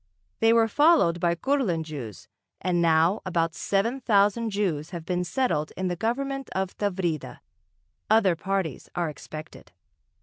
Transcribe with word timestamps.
They 0.39 0.51
were 0.51 0.67
followed 0.67 1.19
by 1.19 1.35
Kurland 1.35 1.83
Jews, 1.83 2.27
and 2.59 2.81
now 2.81 3.21
about 3.23 3.53
seven 3.53 4.01
thousand 4.01 4.49
Jews 4.49 4.89
have 4.89 5.05
been 5.05 5.23
settled 5.23 5.71
in 5.77 5.89
the 5.89 5.95
government 5.95 6.49
of 6.53 6.75
Tavrida. 6.75 7.39
Other 8.09 8.35
parties 8.35 8.89
are 8.95 9.09
expected.... 9.11 9.73